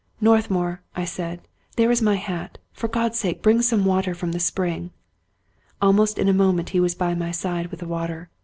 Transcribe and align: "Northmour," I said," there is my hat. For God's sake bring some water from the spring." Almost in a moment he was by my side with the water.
"Northmour," 0.29 0.81
I 0.95 1.05
said," 1.05 1.41
there 1.75 1.91
is 1.91 2.01
my 2.01 2.15
hat. 2.15 2.57
For 2.73 2.87
God's 2.87 3.19
sake 3.19 3.43
bring 3.43 3.61
some 3.61 3.85
water 3.85 4.15
from 4.15 4.31
the 4.31 4.39
spring." 4.39 4.89
Almost 5.79 6.17
in 6.17 6.27
a 6.27 6.33
moment 6.33 6.69
he 6.69 6.79
was 6.79 6.95
by 6.95 7.13
my 7.13 7.29
side 7.29 7.67
with 7.67 7.81
the 7.81 7.87
water. 7.87 8.31